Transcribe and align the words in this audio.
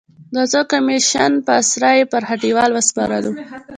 د 0.33 0.37
څو 0.51 0.61
کمېشن 0.71 1.31
په 1.45 1.51
اسره 1.61 1.89
یې 1.97 2.05
پر 2.11 2.21
هټیوال 2.29 2.69
وسپارلو. 2.73 3.31